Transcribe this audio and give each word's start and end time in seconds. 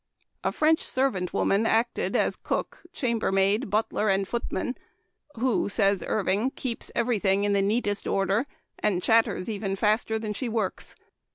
A 0.43 0.51
French 0.51 0.81
servant 0.83 1.31
worn 1.31 1.51
an 1.51 1.67
acted 1.67 2.15
as 2.15 2.35
cook, 2.35 2.81
chamber 2.91 3.31
maid, 3.31 3.69
butler, 3.69 4.09
and 4.09 4.27
footman," 4.27 4.75
who," 5.39 5.69
says 5.69 6.03
Irving," 6.07 6.49
keeps 6.65 6.91
every 6.95 7.19
thing 7.19 7.43
in 7.43 7.53
the 7.53 7.61
neatest 7.61 8.07
order, 8.07 8.45
and 8.79 9.03
chatters 9.03 9.47
even 9.47 9.75
faster 9.75 10.17
than 10.17 10.33
she 10.33 10.49
works." 10.49 10.95